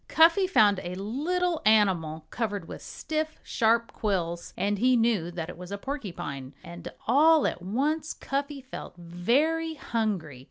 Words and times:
Cuffy 0.07 0.47
found 0.47 0.79
a 0.81 0.95
little 0.95 1.61
animal 1.63 2.25
covered 2.31 2.67
with 2.67 2.81
stiff, 2.81 3.39
sharp 3.43 3.93
quills 3.93 4.51
and 4.57 4.79
he 4.79 4.97
knew 4.97 5.29
that 5.29 5.47
it 5.47 5.59
was 5.59 5.71
a 5.71 5.77
porcupine. 5.77 6.55
And 6.63 6.91
all 7.05 7.45
at 7.45 7.61
once 7.61 8.15
Cuffy 8.15 8.61
felt 8.61 8.95
very 8.97 9.75
hungry. 9.75 10.39